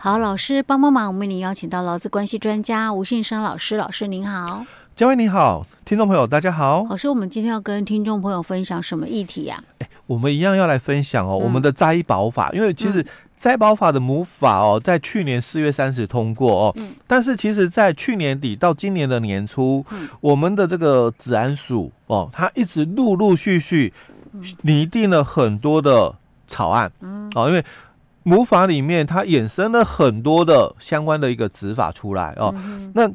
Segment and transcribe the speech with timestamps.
[0.00, 4.64] 好，老师帮帮忙，我们为您邀请到劳资关系专家吴信生老师，老师您好。
[4.94, 6.86] 嘉威你好，听众朋友大家好。
[6.88, 9.80] 老师，我们今天要跟听众朋友分享什么议题呀、啊？
[9.80, 13.04] 哎，我们一样要来分享哦，嗯、我们的灾保法，因为其实
[13.36, 23.92] 灾保法的母法哦，在去年四月三十通过哦，嗯，但是其实在去年底到今年的年初，嗯，我们的这个治安署哦，它一直陆陆续续
[24.62, 26.14] 拟定了很多的
[26.46, 27.64] 草案，嗯，哦，因为
[28.28, 33.10] 母法里面它衍生了很多的相关的一个执法出来哦，嗯、那。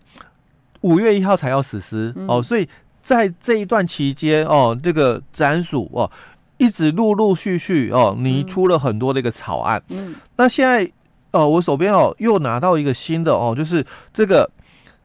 [0.83, 2.67] 五月一号才要实施哦，所以
[3.01, 6.11] 在这一段期间哦，这个治安署哦
[6.57, 9.81] 一直陆陆续续哦拟出了很多的一个草案。
[9.87, 10.91] 嗯，那现在
[11.31, 14.51] 哦，我手边哦又拿到一个新的哦，就是这个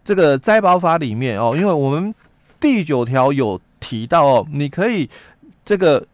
[0.03, 2.13] 这个灾保法里面哦，因为我们
[2.59, 5.09] 第九条有提到哦，你可以
[5.65, 6.05] 这个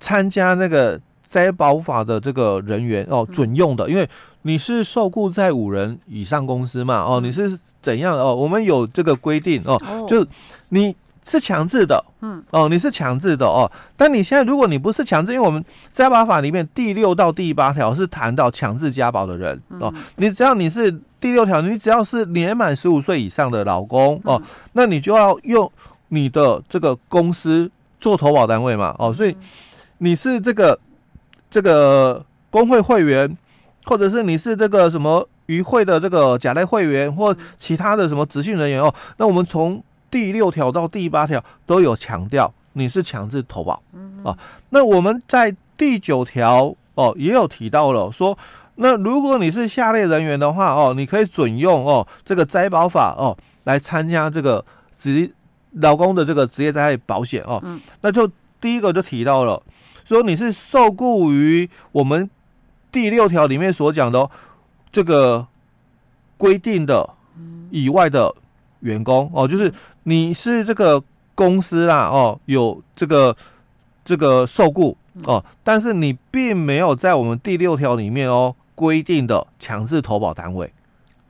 [0.00, 4.08] 参加那个灾保法的这个人员哦准用的，因为。
[4.42, 7.02] 你是受雇在五人以上公司嘛？
[7.02, 8.34] 哦，你是怎样哦？
[8.34, 9.76] 我们有这个规定哦，
[10.08, 10.24] 就
[10.68, 13.70] 你是强制的，嗯，哦，你是强制的哦。
[13.96, 24.40] 但你现在如果你不是强制，因为我们灾保法里面第六到第八条是谈到强制加保的人哦，你只要你是第六条，你只要是年满十五岁以上的老公哦，
[24.72, 25.70] 那你就要用
[26.08, 29.36] 你的这个公司做投保单位嘛，哦，所以
[29.98, 30.78] 你是这个
[31.50, 33.36] 这个工会会员。
[33.86, 43.82] 或者是你是这个什么渔会的这个甲类会员，或其他的什么职训人员哦，那我们从第六条到第八条都有强调你是强制投保，
[44.24, 44.36] 啊，
[44.68, 48.36] 那我们在第九条哦也有提到了说，
[48.74, 54.62] 那如果你是下列人员的话哦，你可以准用哦这个灾保法哦来参加这个
[54.94, 55.32] 职
[55.76, 57.62] 劳工的这个职业灾害保险哦，
[58.02, 59.62] 那就第一个就提到了
[60.08, 62.28] 说你是受雇于我们。
[62.90, 64.28] 第六条里面所讲的
[64.90, 65.46] 这个
[66.38, 67.06] 规定的
[67.70, 68.34] 以外的
[68.80, 69.70] 员工哦，就是
[70.04, 71.00] 你是这个
[71.34, 73.36] 公司啦哦，有这个
[74.06, 80.72] 这个受雇哦，但是你并没有在我们第六条里面哦规定的强制投保单位。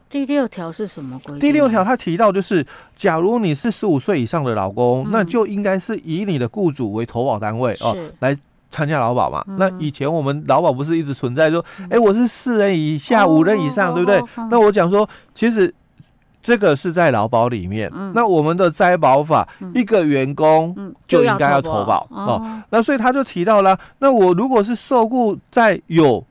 [0.09, 1.41] 第六条是什么规定？
[1.41, 2.65] 第六条他提到就是，
[2.95, 8.39] 假如你是十五岁以上的老公，那就应该是以你的雇主为投保单位哦来。
[8.71, 9.43] 参加劳保嘛？
[9.49, 14.23] 嗯、那以前我们劳保不是一直存在说，哎、欸，我是四人以下、五人以上，哦、对不对？
[14.51, 15.75] 那我讲说，其实
[16.43, 17.91] 这个是在劳保里面。
[17.95, 22.33] 嗯、那我们的灾保法，嗯、一个员工就应该要投保、嗯、哦。
[22.33, 26.23] 哦那所以他就提到了，那我如果是受雇在有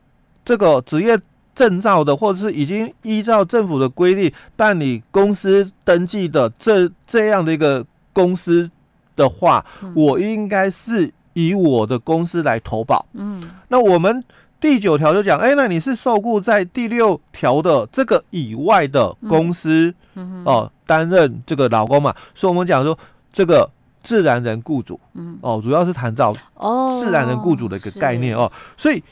[0.45, 1.17] 这个职业
[1.55, 7.83] 证照的，或者是已经依照政府的规定办理公司登记的这这样的一个
[8.13, 8.69] 公司
[9.15, 11.11] 的话，嗯、我应该是。
[11.37, 14.23] 以我的公司来投保，嗯，那我们
[14.59, 22.97] 第九条就讲，哎、欸，那你是受雇在第六条的这个以外的公司，嗯，哦，担任这个劳工嘛，所以我们讲说
[23.31, 23.69] 这个
[24.01, 29.03] 自然人雇主，嗯，哦，主要是谈到哦自然人雇主的一个概念哦，所以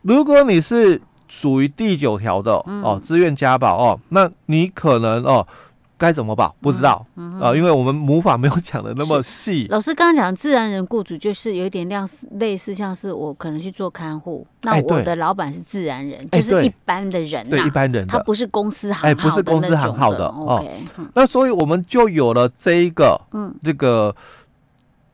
[0.00, 5.46] 如果你是属于第九条的哦，自愿加保哦，那你可能哦。
[6.00, 6.56] 该怎么保？
[6.62, 6.92] 不知道。
[6.92, 9.66] 啊、嗯嗯呃，因为我们母法没有讲的那么细。
[9.68, 20.64] 老师刚刚讲自然人雇主，就是有点类似类似，像是我可能去做看护，那我的老板是自然人，欸、就是一般的人、啊，对一般人，他不是公司行号，哎，不是公司行号的哦。
[20.64, 24.16] Okay, 嗯、那所以我们就有了这一个，嗯，这个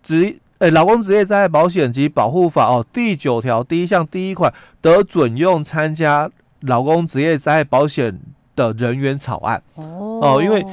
[0.04, 6.30] 职，哎，劳工职业灾害保险及保护法哦，第九条第一项第一款得准用参加
[6.60, 8.18] 劳工职业灾害保险
[8.56, 9.62] 的人员草案。
[9.74, 10.18] 哦。
[10.20, 10.66] 哦，因为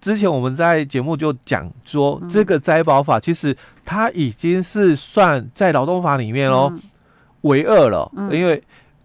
[0.00, 6.72] 之前我们在节目就讲说，这个灾保法其实它已经是算在劳动法里面哦
[7.42, 8.60] 唯二了，因为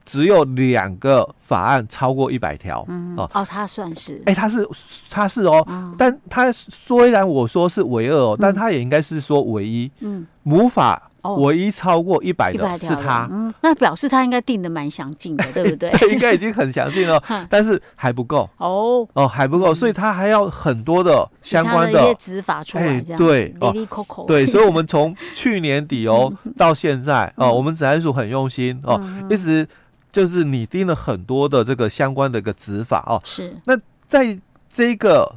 [0.05, 2.81] 只有两个法案超过一百条
[3.17, 3.29] 哦。
[3.33, 4.21] 哦，它算是。
[4.25, 4.67] 哎，它是
[5.09, 11.09] 它是哦，但它虽然我说是唯二哦，但它也应该是说唯一，嗯，母法。
[11.23, 15.89] 唯一超过一百的是他，嗯，那表示他应该定的蛮详尽的， 对不对？
[16.11, 18.49] 应该已经很详尽了， 但是还不够。
[18.57, 19.07] 哦。
[19.13, 23.73] 哦，还不够，所以他还要很多的相关的一些执法出来，对哦，
[24.27, 29.67] 对， 所以我们从去年底哦到现在哦，我们指安署很用心哦，一直
[30.11, 33.55] 就是拟定了很多的这个相关的一个执法哦，是。
[33.65, 34.37] 那在
[34.71, 35.35] 这个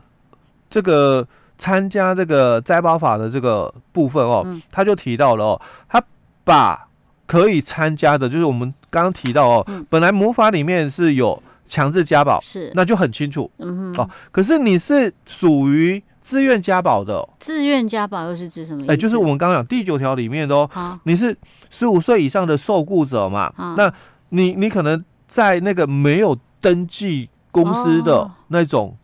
[0.69, 1.27] 这个。
[1.59, 6.03] 参加这个摘保法的这个部分哦，嗯、他就提到了哦，他
[6.45, 6.89] 把
[7.27, 12.71] 可以参加的，就是我们刚刚提到哦，嗯、本来母法里面是有强制加保，是。
[12.75, 14.03] 那就很清楚，嗯哼。
[14.03, 18.93] 哦，可是你是属于自愿加保的，自愿加保又是指什么意思？
[18.93, 21.37] 哎，就是我们刚刚讲第九条里面的哦，好你是
[21.71, 23.93] 十五岁以上的受雇者嘛，好那
[24.29, 28.97] 你你可能在那个没有登记公司的那种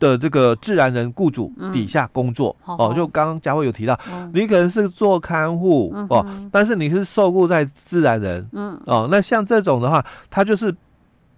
[0.00, 2.92] 的这个自然人雇主底下工作哦。
[2.96, 3.96] 就刚刚佳慧有提到，
[4.34, 10.74] 你可能是做看护哦，但是你是受雇在自然人，嗯哦，那像这种的话，它就是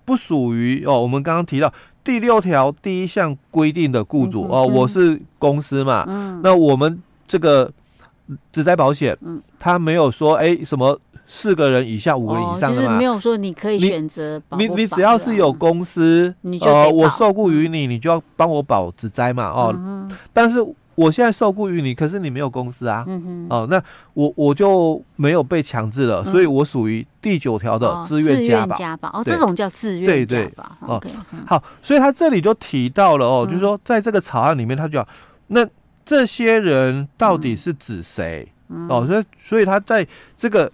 [0.07, 1.03] 不属于哦。
[1.03, 1.71] 我们刚刚提到
[2.03, 6.07] 第六条第一项规定的雇主哦，我是公司嘛，
[6.43, 7.71] 那我们这个
[8.51, 10.99] 职灾保险，嗯，它没有说哎什么。
[11.35, 14.59] 四个人以下，五个人以上的嘛，就是没有说你可以选择保。
[14.59, 19.75] 你你只要是有公司，你就呃，我受雇于你，你就要帮我保职灾嘛，哦。
[19.75, 20.59] 嗯、但是
[20.95, 23.07] 我现在受雇于你，可是你没有公司啊，
[23.49, 23.83] 哦，那
[24.13, 28.77] 我我就没有被强制了，嗯、所以我属于第九条的自愿加保。
[28.77, 30.77] 加保哦，这种叫自愿加保。
[30.81, 31.03] 哦，
[31.47, 35.09] 好，所以他这里就提到了哦，嗯、就是说在这个草案里面，他就要
[35.47, 35.67] 那
[36.05, 38.47] 这些人到底是指谁？
[38.69, 40.07] 嗯、哦，所以所以他在
[40.37, 40.71] 这个。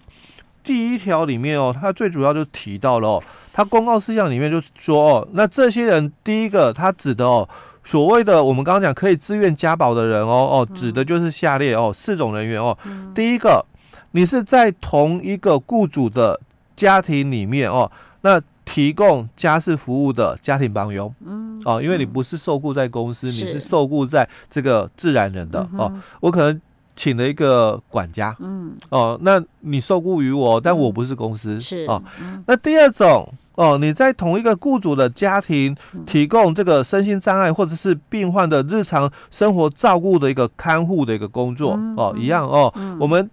[0.68, 3.22] 第一条里面哦，它最主要就提到了哦，
[3.54, 7.48] 它公告事项里面就说哦，那这些人第一个他指的哦，
[7.82, 12.76] 所谓的我们刚刚讲可以自愿加保的人哦哦，指的就是下列哦四种人员哦，
[13.14, 13.64] 第一个
[14.10, 16.38] 你是在同一个雇主的
[16.76, 17.90] 家庭里面哦，
[18.20, 21.58] 那提供家事服务的家庭帮佣，嗯。
[21.64, 23.58] 哦，因为你不是受雇在公司，你是。
[23.58, 25.90] 受雇在这个自然人的哦，
[26.20, 26.60] 我可能。
[26.98, 32.02] 请了一个管家，嗯，哦，那你受雇于我，但我不是公司，是哦。
[32.44, 42.74] 那第二种，哦，你在同一个雇主的家庭提供这个身心障碍或者是病患的日常生活照顾的一个看护的一个工作，哦，一样哦。
[42.98, 43.30] 我们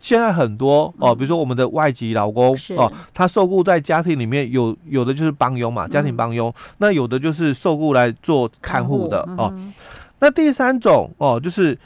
[0.00, 9.56] 现在很多哦，比如说我们的外籍劳工，哦，他受雇在家庭里面有有的就是帮佣嘛，家庭帮佣，那有的就是受雇来做看护的哦。
[10.18, 11.78] 那第三种哦，就是。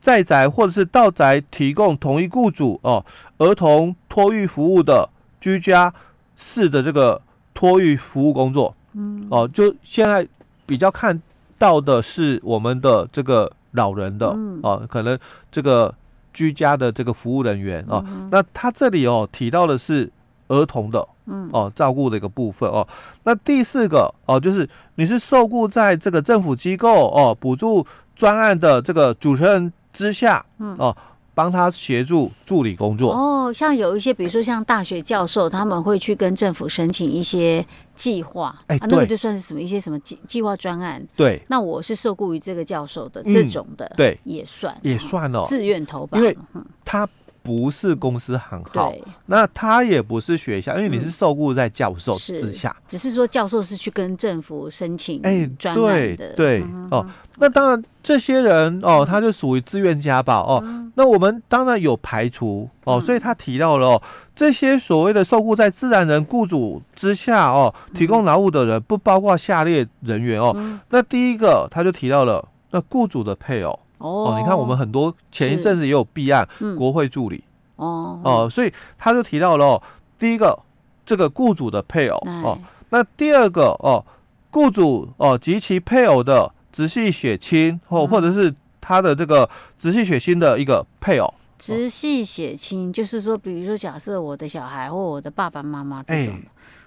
[0.00, 3.04] 在宅或者是到宅提供同一雇主哦
[3.36, 5.08] 儿童托育服务的
[5.40, 5.92] 居家
[6.36, 7.20] 式的这个
[7.52, 9.26] 托育服务工作，嗯。
[9.30, 10.26] 哦，就现在
[10.64, 11.20] 比较看
[11.58, 14.28] 到的是我们的这个老人的
[14.62, 15.18] 哦，可能
[15.50, 15.94] 这个
[16.32, 20.10] 居家的这个服务人员哦，那他这里哦提到的是
[20.48, 21.50] 儿童的嗯。
[21.52, 22.88] 哦照顾的一个部分哦，
[23.24, 27.86] 那第四个哦就是你是受雇在这个政府机构哦补助
[28.16, 29.70] 专案的这个主持人。
[29.92, 30.74] 之下，嗯。
[30.78, 30.96] 哦，
[31.34, 33.12] 帮他协助助理工作。
[33.12, 37.64] 哦，像有一些，比如说像大学教授，他们会去跟政府申请一些
[37.94, 46.36] 计划，哎，那个就算是什么一些什么计计划专案，对，那我是受雇于这个教授的这种的，对，也算也算哦，自愿投保，因为
[46.84, 47.08] 他。
[47.42, 48.92] 不是公司行号，
[49.26, 57.06] 那他也不是学校，因为你是受雇在教授之下，只是说教授是去跟政府申请哎，对对哦，
[57.38, 64.02] 那当然这些人哦，他就属于自愿家暴哦，嗯、那我们当然有排除哦，嗯、所以他提到了哦，
[64.36, 73.78] 这些所谓的受雇在自然人雇主之下哦，提供劳务的人不包括下列人员哦，嗯、那第一个他就提到了那雇主的配偶。
[74.00, 77.44] 哦，你看我们很多前一阵子也有弊案，嗯、国会助理。
[77.76, 78.18] 哦。
[78.24, 79.82] 哦，所以他就提到了哦，
[80.18, 80.58] 第一个
[81.06, 82.58] 这个雇主的配偶哦，
[82.88, 84.04] 那第二个哦，
[84.50, 89.48] 雇主哦及其配偶的直系血亲或或者是他的这个
[89.78, 96.34] 直系血亲的一个配偶，直系血亲就是说，比如说假设我的小孩或我的爸爸妈妈这种，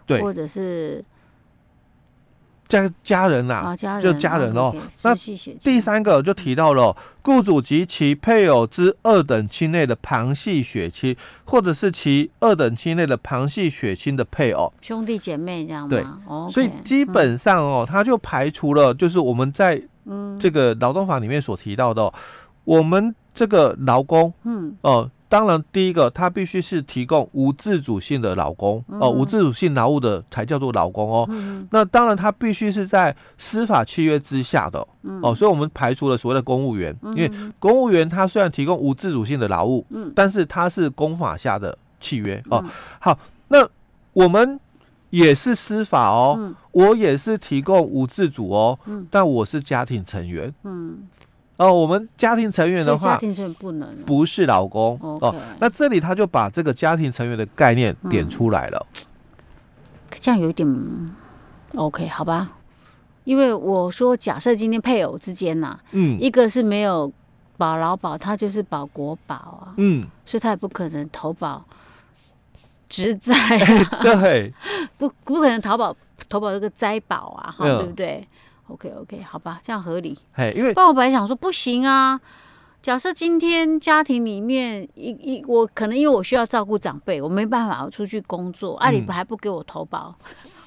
[0.06, 1.04] 对，或者是。
[2.68, 4.74] 家家人呐、啊，就家人哦。
[5.04, 5.14] 那
[5.60, 15.90] 第三个就提到了雇主及其配偶之二等亲内的旁系血亲，或者是其二等亲内的旁系血亲的配偶，兄弟姐妹这样吗？
[15.90, 19.82] 对，所以基本上哦，他就排除了，就是我们在
[20.40, 22.12] 这个劳动法里面所提到的，
[22.64, 25.10] 我们这个劳工，嗯，哦。
[25.34, 31.28] 当然，第一个，他必须是提供无自主性的劳工哦，无自主性劳务的才叫做劳工哦。
[31.72, 34.88] 那当然，他必须是在司法契约之下的
[35.24, 42.64] 哦，所以我们排除了所谓的公务员，因为公务员他虽然提供无自主性的劳务，但是他是公法下的契约哦。
[43.00, 43.68] 好，那
[44.14, 44.60] 我们
[45.10, 48.78] 也是司法哦，我也是提供无自主哦，
[49.10, 51.08] 但我是家庭成员，嗯。
[51.58, 53.88] 哦，我们家庭成员的话，家庭成员不能。
[54.06, 55.36] 不是老公哦。
[55.60, 59.06] 那这里他就把这个家庭成员的概念点出来了，嗯、
[60.12, 60.68] 这样有一点
[61.76, 62.54] OK 好吧？
[63.24, 67.10] 因为我说，假设今天配偶之间呐、啊，嗯，一个是没有
[67.56, 71.64] 保劳保，他就是保国保啊，嗯，所以他也不可能投保
[72.90, 73.66] 职灾、啊。
[73.66, 74.54] 欸， 对，
[74.98, 75.96] 不不可能投保
[76.28, 78.28] 投保这个灾保啊，哈，嗯、对不对
[78.68, 80.18] ？OK OK，好吧，这样合理。
[80.34, 82.20] 嘿，因为，但我本来想说不行啊。
[82.82, 90.14] 假设今天家庭里面一一我可能因为我需要照顾长辈，我没办法出去工作，阿里、嗯啊、还不给我投保，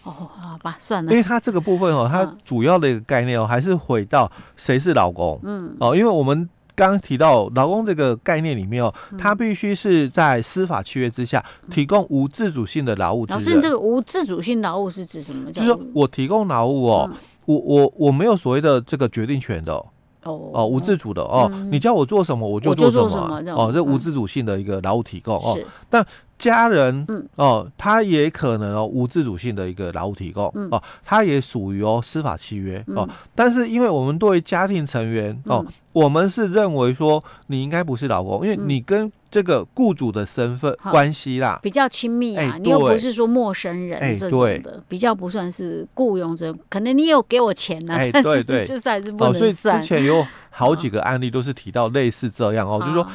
[0.02, 1.12] 哦，好吧，算了。
[1.12, 5.38] 因为它这个部分哦，它主要的一个概念哦，还是回到谁是老公。
[5.42, 5.76] 嗯。
[5.78, 13.26] 哦，因为我们刚刚提到劳工这个概念里面哦，他必须是在司法契约之下提供无自主性的劳务。
[13.26, 15.52] 老师，你这个无自主性劳务是指什么？
[15.52, 17.10] 就是说我提供劳务哦，
[17.46, 19.82] 我我我没有所谓的这个决定权的。
[20.24, 25.56] 哦，哦无自主的哦，你叫我做什么我就做什么哦，这无自主性的一个劳务提供哦。
[25.88, 26.04] 但
[26.36, 33.08] 家人哦，他也可能哦无自主性的一个劳务提供哦，他也属于哦司法契约哦。
[33.36, 41.58] 但是因为我们对家庭成员哦，我们是认为说你应该不是老公，因为你跟这个雇主的身份关系啦。
[41.62, 49.34] 比较亲密啊，你又不是说陌生人这种的，比较不算是雇佣者，可能你有给我钱 呢，但是就是还是不能算。
[49.34, 53.06] 所以之前有好几个案例都是提到类似这样哦，就是说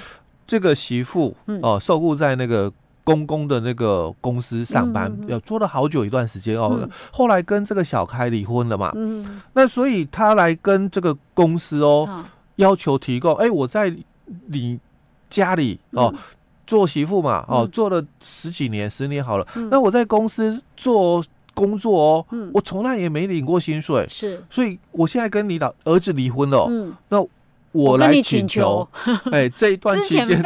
[0.46, 2.72] 这个媳妇哦受雇在那个
[3.04, 9.42] 公公的那个公司上班，要做了好久一段时间哦，后来跟这个小开离婚了嘛，嗯。
[9.54, 12.26] 那所以他来跟这个公司哦
[12.58, 13.96] 要求提供，哎，我在
[14.48, 14.80] 你。
[15.32, 16.14] 家里哦，
[16.68, 19.48] 做媳妇嘛哦，做了十几年，十年好了。
[19.72, 21.24] 那我在公司做
[21.56, 27.26] 工作哦，我从来也没领过薪水，是，所以我现在跟你老儿子离婚了，嗯，那
[27.72, 28.88] 我来请求，
[29.32, 30.44] 哎，这一段期间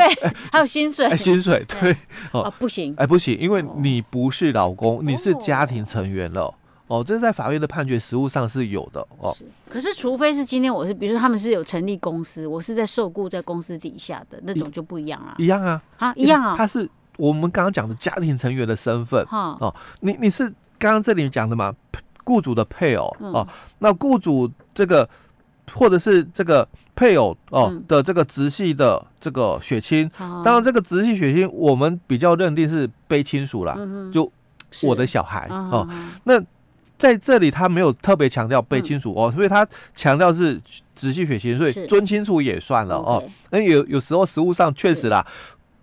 [0.52, 1.96] 还有薪水， 薪水对
[2.32, 6.54] 哦，不行，哎，不行，因为你不是老公，你是家庭成员了。
[6.88, 9.36] 哦，这是在法院的判决实务上是有的哦。
[9.70, 15.36] 可是，除非是今天我是，比如说他们是有成立公司，我是在受雇在公司底下的那种就不一样啊。
[15.38, 16.56] 一样啊，啊，一样啊。
[16.56, 16.88] 他是
[17.18, 19.74] 我们刚刚讲的家庭成员的身份哦。
[20.02, 21.74] 你你是刚刚这里讲的嘛？
[22.24, 23.48] 雇主的配偶哦。
[23.80, 25.08] 那雇主这个
[25.74, 33.78] 或者是这个配偶哦的这个直系的这个血亲，当然这个直系血亲我们比较认定是卑亲属啦，
[34.12, 34.32] 就
[34.84, 35.88] 我的小孩哦。
[36.24, 36.42] 那
[36.98, 40.60] 在这里，他没有特别强调被亲属哦，所以他强调是
[40.96, 43.22] 直系血亲，所以尊亲属也算了哦。
[43.50, 45.26] 那有有时候实务上确实啦，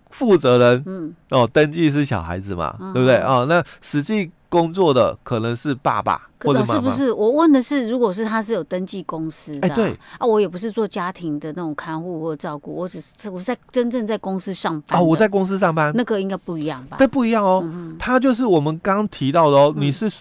[0.09, 3.45] 负责人嗯哦登记是小孩子嘛，对不对哦？
[3.47, 6.73] 那实际工作的可能是爸爸或者妈妈。
[6.73, 7.11] 是不是？
[7.11, 14.99] 我问的是，如果是他是有登记公司的，哎对啊，我也不是做家庭的那种看护或照顾，我只是我是在真正在公司上班。
[14.99, 16.97] 哦，我在公司上班，那个应该不一样吧？
[16.99, 17.63] 但不一样哦，
[17.99, 20.11] 他就是我们刚刚提到的哦，你是。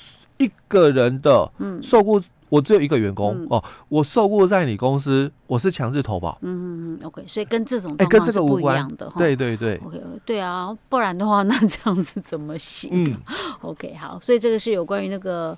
[0.43, 6.37] 一个人的嗯受雇，我只有一个员工哦，我受雇在你公司，我是强制投保。
[6.43, 12.91] 嗯嗯嗯，OK，所以跟这种哎跟这个不一样的，对对对，OK，对啊，不然的话 那这样子怎么行？
[12.93, 13.17] 嗯，
[13.63, 15.57] OK，好，所以这个是有关于那个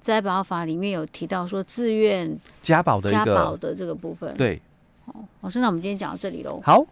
[0.00, 4.34] 灾保法里面有提到说自愿加保的加保的这个部分。
[4.34, 4.60] 对，
[5.06, 6.60] 好，老师，那我们今天讲到这里喽。
[6.64, 6.84] 好。